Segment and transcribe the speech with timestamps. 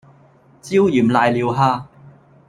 [0.63, 1.85] 椒鹽瀨尿蝦